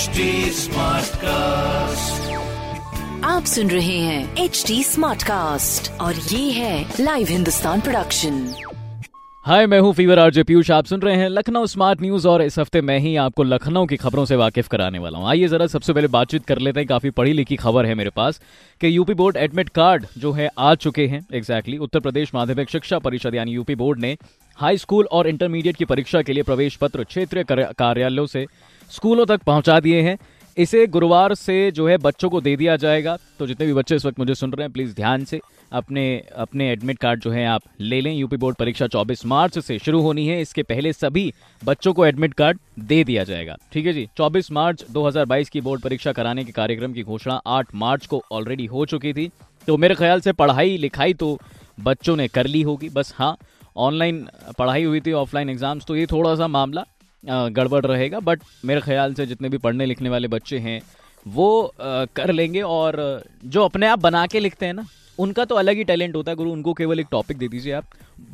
HD 0.00 0.24
Smartcast. 0.56 2.28
आप 3.24 3.44
सुन 3.44 3.70
रहे 3.70 3.98
हैं 3.98 4.36
एच 4.36 4.64
डी 4.66 4.82
स्मार्ट 4.84 5.22
कास्ट 5.22 5.90
और 6.00 6.14
ये 6.14 6.50
है 6.50 6.94
लाइव 7.00 7.26
हिंदुस्तान 7.30 7.80
प्रोडक्शन 7.80 8.54
हाय 9.46 9.66
मैं 9.66 9.80
हूँ 9.80 9.92
फीवर 9.94 10.18
आरजे 10.18 10.42
पीयूष 10.42 10.70
आप 10.70 10.84
सुन 10.84 11.00
रहे 11.00 11.16
हैं 11.16 11.28
लखनऊ 11.28 11.66
स्मार्ट 11.66 12.02
न्यूज़ 12.02 12.28
और 12.28 12.42
इस 12.42 12.58
हफ़्ते 12.58 12.80
मैं 12.80 12.98
ही 12.98 13.14
आपको 13.16 13.42
लखनऊ 13.42 13.86
की 13.86 13.96
खबरों 13.96 14.24
से 14.24 14.36
वाकिफ 14.36 14.68
कराने 14.68 14.98
वाला 14.98 15.18
हूँ। 15.18 15.28
आइए 15.28 15.48
जरा 15.48 15.66
सबसे 15.66 15.92
पहले 15.92 16.08
बातचीत 16.08 16.44
कर 16.46 16.58
लेते 16.58 16.80
हैं। 16.80 16.86
काफ़ी 16.88 17.10
पढ़ी 17.10 17.32
लिखी 17.32 17.56
खबर 17.56 17.86
है 17.86 17.94
मेरे 17.94 18.10
पास 18.10 18.40
कि 18.80 18.96
यूपी 18.96 19.14
बोर्ड 19.14 19.36
एडमिट 19.36 19.68
कार्ड 19.68 20.06
जो 20.18 20.32
है 20.32 20.48
आ 20.58 20.74
चुके 20.74 21.06
हैं। 21.06 21.20
एग्जैक्टली 21.34 21.72
exactly, 21.72 21.80
उत्तर 21.80 22.00
प्रदेश 22.00 22.34
माध्यमिक 22.34 22.70
शिक्षा 22.70 22.98
परिषद 22.98 23.34
यानी 23.34 23.52
यूपी 23.52 23.74
बोर्ड 23.74 24.00
ने 24.00 24.16
हाई 24.60 24.76
स्कूल 24.76 25.06
और 25.12 25.26
इंटरमीडिएट 25.28 25.76
की 25.76 25.84
परीक्षा 25.84 26.20
के 26.22 26.32
लिए 26.32 26.42
प्रवेश 26.42 26.74
पत्र 26.76 27.04
क्षेत्रीय 27.04 27.44
कार्यालयों 27.48 28.24
से 28.26 28.44
स्कूलों 28.90 29.24
तक 29.26 29.42
पहुँचा 29.42 29.78
दिए 29.80 30.00
हैं। 30.02 30.16
इसे 30.56 30.86
गुरुवार 30.86 31.34
से 31.34 31.70
जो 31.70 31.86
है 31.88 31.96
बच्चों 31.98 32.28
को 32.30 32.40
दे 32.40 32.54
दिया 32.56 32.74
जाएगा। 32.76 33.16
तो 33.38 33.46
जितने 33.46 33.66
भी 33.66 33.72
बच्चे 33.72 33.96
इस 33.96 34.04
वक्त 34.06 34.18
मुझे 34.18 34.34
सुन 34.34 34.52
रहे 34.52 34.64
हैं 34.64 34.72
प्लीज़ 34.72 34.94
ध्यान 34.94 35.24
से 35.24 35.40
अपने 35.72 36.04
अपने 36.36 36.70
एडमिट 36.72 36.98
कार्ड 36.98 37.20
जो 37.20 37.30
है 37.30 37.46
आप 37.46 37.62
ले 37.80 38.00
लें। 38.00 38.12
यूपी 38.12 38.36
बोर्ड 38.36 38.56
परीक्षा 38.56 38.86
24 38.86 39.24
मार्च 39.26 39.58
से 39.58 39.78
शुरू 39.78 40.00
होनी 40.02 40.26
है। 40.26 40.40
इसके 40.40 40.62
पहले 40.62 40.92
सभी 40.92 41.32
बच्चों 41.62 41.92
को 41.92 42.06
एडमिट 42.06 42.34
कार्ड 42.34 42.58
दे 42.80 43.02
दिया 43.04 43.24
जाएगा। 43.24 43.56
ठीक 43.72 43.86
है 43.86 43.92
जी? 43.92 44.06
24 44.16 44.50
मार्च 44.52 44.84
2022 44.90 45.48
की 45.48 45.60
बोर्ड 45.60 45.82
परीक्षा 45.82 46.12
कराने 46.12 46.44
के 46.44 46.52
कार्यक्रम 46.52 46.92
की 46.92 47.02
घोषणा 47.02 47.40
8 47.48 47.74
मार्च 47.74 48.06
को 48.06 48.22
ऑलरेडी 48.32 48.66
हो 48.66 48.84
चुकी 48.86 49.12
थी। 49.12 49.30
तो 49.68 49.76
मेरे 49.76 49.94
ख्याल 49.94 50.20
से 50.20 50.32
पढ़ाई 50.32 50.76
लिखाई 50.76 51.14
तो 51.14 51.38
बच्चों 51.80 52.16
ने 52.16 52.28
कर 52.28 52.46
ली 52.46 52.62
होगी। 52.62 52.88
बस 52.88 53.14
हाँ 53.16 53.36
ऑनलाइन 53.76 54.26
पढ़ाई 54.58 54.84
हुई 54.84 55.00
थी, 55.00 55.12
ऑफलाइन 55.14 55.50
एग्ज़ाम्स 55.50 55.84
तो 55.84 55.96
ये 55.96 56.06
थोड़ा 56.06 56.34
सा 56.36 56.48
मामला 56.48 56.84
गड़बड़ 57.24 57.84
रहेगा, 57.86 58.20
बट 58.20 58.42
मेरे 58.64 58.80
ख्याल 58.80 59.14
से 59.14 59.26
जितने 59.26 59.48
भी 59.48 59.58
पढ़ने 59.58 59.86
लिखने 59.86 60.08
वाले 60.08 60.28
बच्चे 60.28 60.58
हैं, 60.58 60.80
वो 61.26 61.72
कर 61.78 62.32
लेंगे 62.32 62.60
और 62.62 63.22
जो 63.44 63.64
अपने 63.64 63.86
आप 63.86 63.98
बना 63.98 64.26
के 64.26 64.40
लिखते 64.40 64.66
हैं 64.66 64.74
ना, 64.74 64.86
उनका 65.18 65.44
तो 65.44 65.54
अलग 65.54 65.76
ही 65.76 65.84
टैलेंट 65.84 66.16
होता 66.16 66.30
है, 66.30 66.36
गुरु, 66.36 66.52
उनको 66.52 66.72
केवल 66.74 67.00
एक 67.00 67.06
टॉपिक 67.10 67.38
दे 67.38 67.48
दीजिए 67.48 67.72
आप, 67.72 67.84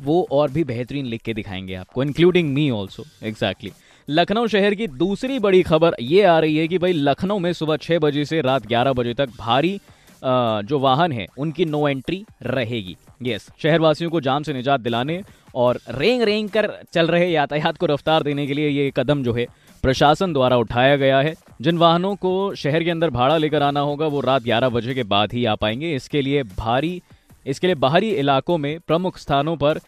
वो 0.03 0.27
और 0.31 0.51
भी 0.51 0.63
बेहतरीन 0.63 1.05
लिख 1.05 1.21
के 1.21 1.33
दिखाएँगे 1.33 1.75
आपको 1.75 2.03
including 2.03 2.53
me 2.53 2.69
also 2.69 3.03
exactly 3.23 3.71
Lucknow 4.07 4.47
शहर 4.47 4.75
की 4.75 4.87
दूसरी 4.87 5.37
बड़ी 5.39 5.61
खबर 5.63 5.95
ये 6.01 6.23
आ 6.23 6.37
रही 6.39 6.57
है 6.57 6.67
कि 6.67 6.77
भाई 6.77 6.93
लखनऊ 6.93 7.39
में 7.39 7.51
सुबह 7.53 7.77
छः 7.77 7.99
बजे 7.99 8.23
से 8.25 8.41
रात 8.41 8.67
ग्यारह 8.67 8.93
बजे 8.93 9.13
तक 9.13 9.29
भारी 9.37 9.79
जो 10.21 10.79
वाहन 10.79 11.11
है, 11.11 11.27
उनकी 11.37 11.65
नो 11.65 11.87
एंट्री 11.87 12.23
रहेगी। 12.43 12.95
यस 13.23 13.49
शहरवासियों 13.63 14.09
को 14.11 14.21
जाम 14.21 14.43
से 14.43 14.53
निजात 14.53 14.81
दिलाने 14.81 15.21
और 15.55 15.79
रेंग 15.89 16.21
रेंग 16.21 16.49
कर 16.49 16.71
चल 16.93 17.07
रहे 17.07 17.29
यातायात 17.31 17.77
को 17.77 17.85
रफ्तार 17.85 18.23
देने 18.23 18.47
के 18.47 18.53
लिए 18.53 18.69
ये 18.69 18.91
कदम 18.97 19.23
जो 19.23 19.33
है, 19.33 19.45
प्रशासन 19.83 20.33
द्वारा 20.33 20.57
उठाया 20.57 20.95
गया 20.95 21.19
है। 21.21 21.33
जिन 21.61 21.77
वाहनों 21.77 22.15
को 22.15 22.53
शहर 22.55 22.83
के 22.83 22.91
अंदर 22.91 23.09
भाड़ा 23.09 23.37
लेकर 23.37 23.63
आना 23.63 23.79
होगा, 23.79 24.07
वो 24.07 24.21
रात 24.21 24.43
11 24.43 24.69
बजे 24.69 24.93
के 24.93 25.03
बाद 25.05 25.33
ही 25.33 25.45
आ 25.45 25.55
पाएँगे। 25.55 25.93
इसके 25.95 26.21
लिए 26.21 26.43
भारी, 26.57 27.01
इसके 27.45 27.67
लिए 27.67 27.75
बाहरी 27.77 28.09
इलाकों 28.11 28.57
में 28.57 28.79
प्रमुख 28.79 29.17
स्थानों 29.17 29.55
पर 29.57 29.79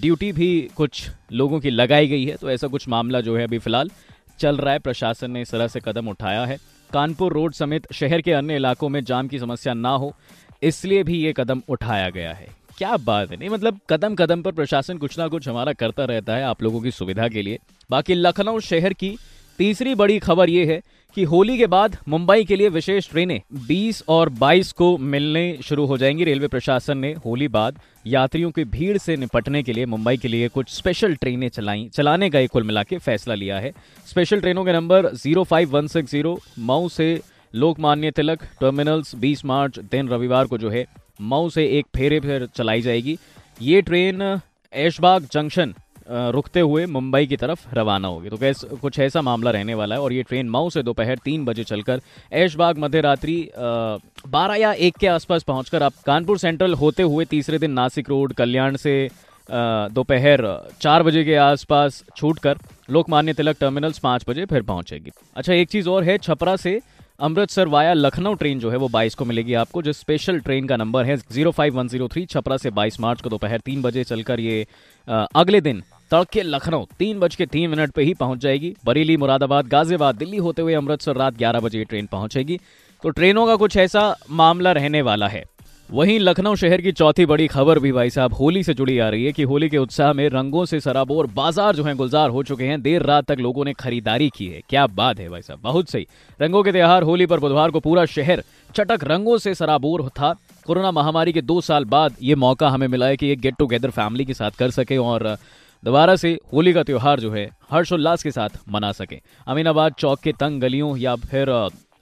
ड्यूटी 0.00 0.30
भी 0.32 0.48
कुछ 0.76 1.08
लोगों 1.32 1.60
की 1.60 1.70
लगाई 1.70 2.06
गई 2.06 2.24
है। 2.24 2.36
तो 2.36 2.50
ऐसा 2.50 2.66
कुछ 2.66 2.88
मामला 2.88 3.20
जो 3.20 3.36
है 3.36 3.44
अभी 3.44 3.58
फ़िलहाल 3.58 3.90
चल 4.38 4.56
रहा 4.56 4.72
है। 4.72 4.78
प्रशासन 4.78 5.30
ने 5.30 5.42
इस 5.42 5.50
तरह 5.50 5.68
से 5.68 5.80
कदम 5.84 6.08
उठाया 6.08 6.44
है। 6.44 6.58
कानपुर 6.92 7.32
रोड 7.32 7.52
समेत 7.52 7.92
शहर 7.92 8.20
के 8.20 8.32
अन्य 8.32 8.56
इलाकों 8.56 8.88
में 8.88 9.02
जाम 9.04 9.28
की 9.28 9.38
समस्या 9.38 9.74
ना 9.74 9.90
हो, 9.90 10.14
इसलिए 10.62 11.02
भी 11.02 11.18
ये 11.18 11.32
कदम 11.36 11.62
उठाया 11.68 12.10
गया 12.10 12.32
है। 12.32 12.48
क्या 12.78 12.96
बात 12.96 13.30
है? 13.30 13.36
नहीं 13.36 13.48
मतलब 13.48 13.78
कदम 13.90 14.14
कदम 14.14 14.42
पर 14.42 14.52
प्रशासन 14.52 14.98
कुछ 14.98 15.18
ना 15.18 15.28
कुछ 15.28 15.48
हमारा 15.48 15.72
करता 15.72 16.04
रहता 16.04 16.36
है 16.36 16.44
आप 16.44 16.62
लोगों 16.62 16.80
की 16.80 16.90
सुविधा 16.90 17.28
के 17.28 17.42
लिए। 17.42 17.58
बाकी 17.90 18.14
लखनऊ 18.14 18.60
शहर 18.60 18.92
की 18.92 19.16
तीसरी 19.58 19.94
बड़ी 19.94 20.18
खबर 20.18 20.50
ये 20.50 20.64
है 20.64 20.80
कि 21.16 21.24
होली 21.24 21.58
के 21.58 21.66
बाद 21.66 21.96
मुंबई 22.08 22.44
के 22.44 22.56
लिए 22.56 22.68
विशेष 22.68 23.10
ट्रेनें 23.10 23.40
20 23.68 24.02
और 24.08 24.28
22 24.28 24.72
को 24.72 24.98
मिलने 24.98 25.58
शुरू 25.64 25.86
हो 25.86 25.98
जाएँगी। 25.98 26.24
रेलवे 26.24 26.48
प्रशासन 26.48 26.98
ने 26.98 27.12
होली 27.12 27.48
बाद 27.48 27.78
यात्रियों 28.06 28.50
की 28.50 28.64
भीड़ 28.64 28.98
से 28.98 29.16
निपटने 29.16 29.62
के 29.62 29.72
लिए 29.72 29.86
मुंबई 29.86 30.16
के 30.16 30.28
लिए 30.28 30.48
कुछ 30.48 30.68
स्पेशल 30.68 31.14
ट्रेनें 31.14 31.48
चलाई। 31.48 31.88
चलाने 31.94 32.30
का 32.30 32.38
एक 32.38 32.50
कुल 32.50 32.62
मिला 32.62 32.82
फैसला 32.82 33.34
लिया 33.34 33.58
है। 33.58 33.72
स्पेशल 34.06 34.40
ट्रेनों 34.40 34.64
के 34.64 34.72
number 34.72 35.14
zero 35.14 35.44
five 35.44 35.70
one 35.70 35.86
six 35.86 36.10
zero, 36.10 36.40
Mau 36.58 36.88
से 36.88 37.20
लोकमान्य 37.54 38.10
तिलक 38.10 38.42
टर्मिनल्स 38.42 39.14
20 39.14 39.44
मार्च, 39.44 39.78
दिन 39.78 40.08
रविवार 40.08 40.44
को 40.44 40.58
जो 40.58 40.70
है, 40.70 40.86
मऊ 41.20 41.48
से 41.48 41.66
एक 41.66 41.86
फेरे 41.96 42.20
फिर 42.20 42.48
चलाई 42.56 42.80
जाएगी। 42.80 43.18
ये 43.62 43.82
ट्रेन 43.82 44.40
ऐशबाग 44.72 45.28
जंक्शन 45.32 45.74
रुकते 46.08 46.60
हुए 46.60 46.84
मुंबई 46.86 47.26
की 47.26 47.36
तरफ़ 47.36 47.74
रवाना 47.74 48.08
होगी। 48.08 48.28
तो 48.28 48.36
कैस 48.36 48.64
कुछ 48.80 48.98
ऐसा 48.98 49.22
मामला 49.22 49.50
रहने 49.50 49.74
वाला 49.74 49.94
है 49.94 50.00
और 50.00 50.12
ये 50.12 50.22
ट्रेन 50.22 50.48
मऊ 50.48 50.70
से 50.70 50.82
दोपहर 50.82 51.18
तीन 51.24 51.44
बजे 51.44 51.64
चलकर 51.64 52.00
ऐशबाग 52.34 52.78
मध्य 52.78 53.00
रात्रि 53.00 53.38
बारह 53.56 54.54
या 54.54 54.72
एक 54.72 54.96
के 54.96 55.06
आसपास 55.08 55.42
पहुंचकर 55.42 55.82
आप 55.82 55.92
कानपुर 56.06 56.38
सेंट्रल 56.38 56.74
होते 56.74 57.02
हुए 57.02 57.24
तीसरे 57.24 57.58
दिन 57.58 57.70
नासिक 57.72 58.08
रोड, 58.10 58.32
कल्याण 58.32 58.76
से 58.76 59.08
दोपहर 59.48 60.46
चार 60.80 61.02
बजे 61.02 61.24
के 61.24 61.34
आसपास 61.36 62.02
छूटकर 62.16 62.58
लोकमान्य 62.90 63.32
तिलक 63.32 63.56
टर्मिनल्स 63.60 63.98
पाँच 63.98 64.24
बजे 64.28 64.44
फिर 64.46 64.62
पहुंचेगी। 64.62 65.10
अच्छा 65.36 65.52
एक 65.52 65.68
चीज़ 65.68 65.88
और 65.88 66.04
है, 66.04 66.18
छपरा 66.18 66.56
से 66.56 66.80
अमृतसर 67.20 67.68
वाया 67.68 67.92
लखनऊ 67.92 68.34
ट्रेन 68.34 68.58
जो 68.60 68.70
है 68.70 68.76
वो 68.76 68.88
22 68.88 69.14
को 69.14 69.24
मिलेगी 69.24 69.54
आपको, 69.54 69.82
जो 69.82 69.92
स्पेशल 69.92 70.38
ट्रेन 70.40 70.66
का 70.66 70.76
नंबर 70.76 71.04
है, 71.04 71.16
zero 71.16 71.50
five 71.50 71.76
one 71.76 71.88
zero 71.88 72.08
three 72.08 72.24
Chhapra 72.26 72.56
से 72.56 72.70
22 72.70 73.00
मार्च 73.00 73.20
को 73.22 73.30
दोपहर 73.30 73.60
तीन 73.60 73.82
बजे 73.82 74.04
चलकर 74.04 74.40
ये 74.40 74.66
अगले 75.08 75.60
दिन 75.60 75.82
तड़के 76.10 76.42
लखनऊ, 76.42 76.84
तीन 76.98 77.18
बज 77.20 77.34
के 77.36 77.46
तीन 77.46 77.70
मिनट 77.70 77.90
पे 77.90 78.02
ही 78.02 78.14
पहुँच 78.14 78.38
जाएगी। 78.38 78.74
बरेली, 78.84 79.16
मुरादाबाद, 79.16 79.66
गाजियाबाद, 79.66 80.16
दिल्ली 80.16 80.36
होते 80.36 80.62
हुए 80.62 80.74
अमृतसर 80.74 81.16
रात 81.16 81.36
ग्यारह 81.36 81.60
बजे 81.60 81.78
ये 81.78 81.84
ट्रेन 81.84 82.06
पहुंचेगी। 82.06 82.60
तो 83.02 83.10
ट्रेनों 83.10 83.46
का 83.46 83.56
कुछ 83.56 83.76
ऐसा 83.76 84.14
मामला 84.30 84.72
रहने 84.72 85.02
वाला 85.02 85.28
है। 85.28 85.44
वहीं 85.88 86.18
लखनऊ 86.20 86.54
शहर 86.54 86.80
की 86.80 86.92
चौथी 86.92 87.24
बड़ी 87.26 87.46
खबर 87.46 87.78
भी 87.78 87.90
भाई 87.92 88.10
साहब, 88.10 88.32
होली 88.34 88.62
से 88.62 88.74
जुड़ी 88.74 88.98
आ 88.98 89.08
रही 89.08 89.24
है 89.24 89.32
कि 89.32 89.42
होली 89.42 89.68
के 89.68 89.78
उत्साह 89.78 90.12
में 90.12 90.28
रंगों 90.28 90.64
से 90.64 90.80
सराबोर 90.80 91.26
बाज़ार 91.26 91.76
जो 91.76 91.84
है 91.84 91.94
गुलजार 91.94 92.30
हो 92.30 92.42
चुके 92.42 92.64
हैं। 92.64 92.80
देर 92.82 93.02
रात 93.02 93.24
तक 93.24 93.36
लोगों 93.38 93.64
ने 93.64 93.72
खरीदारी 93.74 94.28
की 94.28 94.46
है। 94.46 94.60
क्या 94.70 94.86
बात 94.88 95.18
है 95.18 95.28
भाई 95.28 95.42
साहब, 95.42 95.60
बहुत 95.62 95.90
सही। 95.90 96.06
रंगों 96.40 96.62
के 96.62 96.72
त्यौहार, 96.72 97.02
होली 97.02 97.26
पर 97.26 97.40
बुधवार 97.40 97.70
को 97.70 97.80
पूरा 97.80 98.04
शहर 98.06 98.42
चटक 98.74 99.04
रंगों 99.04 99.38
से 99.38 99.54
सराबोर 99.54 100.08
था। 100.10 100.34
कोरोना 100.66 100.90
महामारी 100.90 101.32
के 101.32 101.42
दो 101.42 101.60
साल 101.60 101.84
बाद 101.86 102.16
ये 102.22 102.34
मौका 102.36 102.68
हमें 102.68 102.88
मिला 102.88 103.06
है 103.06 103.16
कि 103.16 103.30
एक 103.32 103.40
गेट 103.40 103.56
टुगेदर 103.58 103.90
फैमिली 103.92 104.24
के 104.24 104.34
साथ 104.34 104.58
कर 104.58 104.70
सके 104.72 104.96
और 104.98 105.36
दोबारा 105.82 106.16
से 106.16 106.38
होली 106.52 106.72
का 106.72 106.82
त्योहार 106.82 107.20
जो 107.20 107.30
है 107.32 107.48
हर्षोल्लास 107.70 108.22
के 108.22 108.30
साथ 108.30 108.58
मना 108.68 108.92
सके। 108.94 109.20
अमीनाबाद 109.46 109.94
चौक 109.98 110.20
के 110.20 110.32
तंग 110.32 110.60
गलियों 110.60 110.96
या 110.96 111.14
फिर 111.24 111.48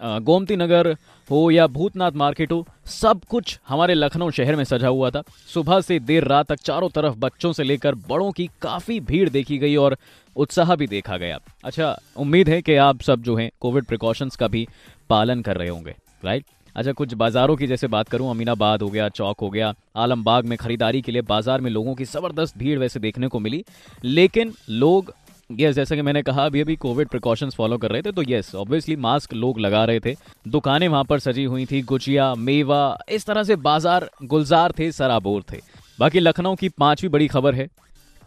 गोमती 0.04 0.56
नगर 0.56 0.90
हो 1.28 1.50
या 1.50 1.66
भूतनाथ 1.66 2.12
मार्केट 2.12 2.52
हो, 2.52 2.66
सब 2.86 3.20
कुछ 3.24 3.58
हमारे 3.68 3.94
लखनऊ 3.94 4.30
शहर 4.30 4.56
में 4.56 4.64
सजा 4.64 4.88
हुआ 4.88 5.10
था। 5.10 5.22
सुबह 5.54 5.80
से 5.80 5.98
देर 6.00 6.24
रात 6.24 6.46
तक 6.48 6.60
चारों 6.60 6.88
तरफ़ 6.88 7.14
बच्चों 7.18 7.52
से 7.52 7.64
लेकर 7.64 7.94
बड़ों 8.08 8.30
की 8.32 8.48
काफ़ी 8.62 8.98
भीड़ 9.02 9.28
देखी 9.28 9.58
गई 9.58 9.76
और 9.76 9.96
उत्साह 10.36 10.74
भी 10.76 10.86
देखा 10.86 11.16
गया। 11.16 11.38
अच्छा 11.64 11.96
उम्मीद 12.16 12.48
है 12.48 12.60
कि 12.62 12.76
आप 12.78 13.02
सब 13.02 13.22
जो 13.22 13.36
हैं, 13.36 13.50
कोविड 13.60 13.84
प्रिकॉशंस 13.84 14.36
का 14.36 14.48
भी 14.48 14.66
पालन 15.10 15.42
कर 15.42 15.56
रहे 15.56 15.68
होंगे 15.68 15.94
राइट 16.24 16.44
अच्छा 16.76 16.92
कुछ 16.92 17.12
बाजारों 17.14 17.54
की 17.56 17.66
जैसे 17.66 17.86
बात 17.86 18.08
करूँ, 18.08 18.30
अमीनाबाद 18.30 18.82
हो 18.82 18.88
गया, 18.88 19.08
चौक 19.08 19.40
हो 19.40 19.50
गया, 19.50 19.72
आलमबाग 19.96 20.44
में 20.44 20.56
खरीदारी 20.58 21.02
के 21.02 21.12
लिए 21.12 21.22
बाज़ार 21.22 21.60
में 21.60 21.70
लोगों 21.70 21.94
की 21.94 22.04
ज़बरदस्त 22.04 22.56
भीड़ 22.58 22.78
वैसे 22.78 23.00
देखने 23.00 23.28
को 23.28 23.38
मिली, 23.40 23.64
लेकिन 24.04 24.52
लोग 24.70 25.12
यस 25.50 25.74
जैसा 25.74 25.94
कि 25.94 26.02
मैंने 26.02 26.22
कहा 26.22 26.44
अभी 26.46 26.60
अभी 26.60 26.74
कोविड 26.76 27.08
प्रिकॉशंस 27.08 27.54
फॉलो 27.54 27.76
कर 27.78 27.90
रहे 27.90 28.02
थे 28.02 28.12
तो 28.12 28.22
यस 28.28 28.54
ऑब्वियसली 28.54 28.96
मास्क 28.96 29.34
लोग 29.34 29.58
लगा 29.60 29.84
रहे 29.84 30.00
थे। 30.00 30.14
दुकानें 30.48 30.86
वहाँ 30.88 31.04
पर 31.04 31.18
सजी 31.18 31.44
हुई 31.44 31.66
थी 31.66 31.80
गुजिया 31.82 32.34
मेवा 32.34 32.98
इस 33.08 33.26
तरह 33.26 33.42
से 33.42 33.56
बाज़ार 33.58 34.08
गुलजार 34.24 34.72
थे 34.78 34.90
सराबोर 34.92 35.42
थे। 35.52 35.60
बाकी 35.98 36.20
लखनऊ 36.20 36.54
की 36.54 36.68
पांचवी 36.68 37.08
बड़ी 37.08 37.28
खबर 37.28 37.54
है। 37.54 37.68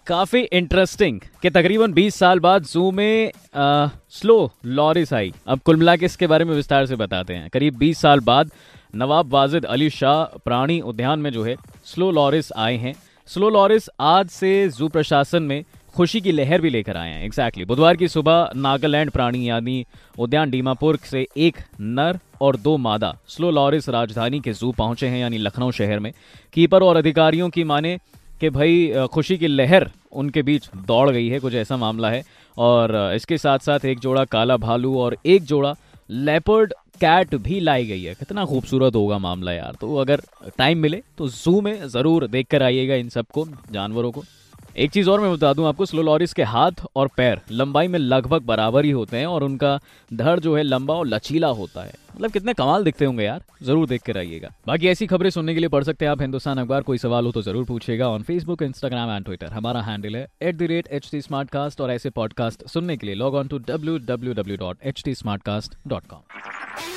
काफ़ी 0.07 0.41
इंटरेस्टिंग 0.41 1.19
कि 1.41 1.49
तकरीबन 1.49 1.93
20 1.93 2.15
साल 2.15 2.39
बाद 2.39 2.63
जू 2.63 2.91
में 2.91 3.31
आ, 3.55 3.87
स्लो 4.09 4.51
लॉरिस 4.65 5.13
आई। 5.13 5.33
अब 5.47 5.59
कुल 5.59 5.75
मिला 5.75 5.95
के 5.95 6.05
इसके 6.05 6.27
बारे 6.27 6.45
में 6.45 6.53
विस्तार 6.55 6.85
से 6.85 6.95
बताते 6.95 7.33
हैं। 7.33 7.49
करीब 7.49 7.77
20 7.77 8.01
साल 8.01 8.19
बाद 8.19 8.51
नवाब 8.95 9.33
वाजिद 9.33 9.65
अली 9.65 9.89
शाह 9.89 10.23
प्राणी 10.45 10.79
उद्यान 10.81 11.19
में 11.19 11.31
जो 11.31 11.43
है 11.43 11.55
स्लो 11.85 12.11
लॉरिस 12.11 12.51
आए 12.53 12.77
हैं। 12.77 12.93
स्लो 13.29 13.49
लॉरिस 13.49 13.89
आज 13.99 14.29
से 14.29 14.69
जू 14.69 14.87
प्रशासन 14.87 15.43
में 15.43 15.63
खुशी 15.97 16.19
की 16.21 16.31
लहर 16.31 16.61
भी 16.61 16.69
लेकर 16.69 16.97
आए 16.97 17.11
हैं। 17.11 17.23
एग्जैक्टली 17.25 17.65
बुधवार 17.65 17.95
की 17.97 18.07
सुबह 18.07 18.49
नागालैंड 18.55 19.11
प्राणी 19.11 19.47
यानी 19.49 19.85
उद्यान 20.19 20.49
डीमापुर 20.51 20.97
से 21.03 21.25
एक 21.37 21.57
नर 21.81 22.19
और 22.41 22.57
दो 22.57 22.75
मादा 22.77 23.13
स्लो 23.27 23.49
लॉरिस 23.51 23.89
राजधानी 23.89 24.39
के 24.39 24.53
जू 24.53 24.71
पहुँचे 24.71 25.07
हैं, 25.07 25.19
यानी 25.19 25.37
लखनऊ 25.37 25.71
शहर 25.71 25.99
में। 25.99 26.11
कीपर 26.53 26.83
और 26.83 26.97
अधिकारियों 26.97 27.49
की 27.49 27.63
माने 27.63 27.97
कि 28.41 28.49
भाई 28.49 29.07
खुशी 29.13 29.37
की 29.37 29.47
लहर 29.47 29.89
उनके 30.13 30.41
बीच 30.43 30.69
दौड़ 30.77 31.09
गई 31.09 31.27
है, 31.29 31.39
कुछ 31.39 31.53
ऐसा 31.55 31.77
मामला 31.77 32.09
है। 32.09 32.23
और 32.57 32.95
इसके 33.15 33.37
साथ 33.37 33.59
साथ 33.61 33.85
एक 33.85 33.99
जोड़ा 33.99 34.25
काला 34.27 34.57
भालू 34.59 34.97
और 34.99 35.17
एक 35.25 35.43
जोड़ा 35.45 35.75
लेपर्ड 36.09 36.73
कैट 37.01 37.35
भी 37.37 37.59
लाई 37.59 37.85
गई 37.85 38.03
है। 38.03 38.13
कितना 38.15 38.45
खूबसूरत 38.45 38.95
होगा 38.95 39.17
मामला 39.19 39.53
यार। 39.53 39.75
तो 39.81 39.95
अगर 39.97 40.21
टाइम 40.57 40.77
मिले 40.79 41.03
तो 41.17 41.27
जू 41.29 41.59
में 41.61 41.87
ज़रूर 41.87 42.27
देख 42.29 42.47
कर 42.47 42.63
आइएगा 42.63 42.95
इन 42.95 43.09
सबको, 43.09 43.47
जानवरों 43.71 44.11
को। 44.11 44.23
एक 44.77 44.91
चीज़ 44.91 45.09
और 45.09 45.21
मैं 45.21 45.31
बता 45.33 45.51
दूँ 45.53 45.65
आपको, 45.67 45.85
स्लो 45.85 46.01
लॉरिस 46.01 46.33
के 46.33 46.43
हाथ 46.43 46.83
और 46.95 47.07
पैर 47.17 47.39
लंबाई 47.51 47.87
में 47.87 47.97
लगभग 47.99 48.41
बराबर 48.45 48.85
ही 48.85 48.91
होते 48.91 49.17
हैं 49.17 49.25
और 49.25 49.43
उनका 49.43 49.79
धड़ 50.11 50.39
जो 50.39 50.55
है 50.55 50.63
लंबा 50.63 50.93
और 50.93 51.07
लचीला 51.07 51.47
होता 51.47 51.83
है। 51.83 51.93
मतलब 52.15 52.31
कितने 52.31 52.53
कमाल 52.53 52.83
दिखते 52.83 53.05
होंगे 53.05 53.23
यार, 53.23 53.41
ज़रूर 53.63 53.87
देख 53.87 54.01
के 54.01 54.11
रहिएगा। 54.11 54.51
बाकी 54.67 54.87
ऐसी 54.87 55.07
खबरें 55.07 55.29
सुनने 55.29 55.53
के 55.53 55.59
लिए 55.59 55.69
पढ़ 55.69 55.83
सकते 55.83 56.05
हैं 56.05 56.11
आप, 56.11 56.21
हिंदुस्तान 56.21 56.57
अखबार। 56.57 56.81
कोई 56.81 56.97
सवाल 56.97 57.25
हो 57.25 57.31
तो 57.31 57.41
ज़रूर 57.41 57.65
पूछेगा 57.65 58.09
on 58.09 58.23
Facebook 58.23 58.61
Instagram 58.63 59.11
and 59.11 59.25
Twitter 59.25 59.47
हमारा 59.47 59.81
हैंडल 59.81 60.15
है 60.15 60.27
एट 60.41 60.61
रेट 60.63 60.87
एच 60.87 61.09
टी 61.11 61.21
और 61.81 61.91
ऐसे 61.91 62.09
पॉडकास्ट 62.09 62.67
सुनने 62.67 62.97
के 62.97 63.07
लिए 63.07 63.15
log 63.15 63.35
on 63.35 63.47
to 63.47 63.57
W 63.67 63.97
W 64.07 64.33
W 64.33 64.57
dot 64.57 64.77
H 64.83 65.03
T 65.05 65.15
Smartcast 65.43 65.77
dot 65.87 66.07
com 66.07 66.96